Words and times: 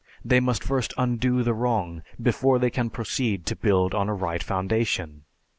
They 0.25 0.39
must 0.39 0.63
first 0.63 0.95
undo 0.97 1.43
the 1.43 1.53
wrong 1.53 2.01
before 2.19 2.57
they 2.57 2.71
can 2.71 2.89
proceed 2.89 3.45
to 3.45 3.55
build 3.55 3.93
on 3.93 4.09
a 4.09 4.15
right 4.15 4.41
foundation. 4.41 5.25